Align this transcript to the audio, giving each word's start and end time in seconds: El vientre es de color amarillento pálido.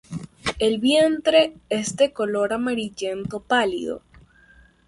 El 0.57 0.79
vientre 0.79 1.53
es 1.69 1.95
de 1.95 2.11
color 2.11 2.53
amarillento 2.53 3.41
pálido. 3.43 4.01